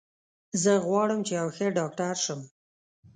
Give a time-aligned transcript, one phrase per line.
[0.61, 2.41] زه غواړم چې یو ښه ډاکټر شم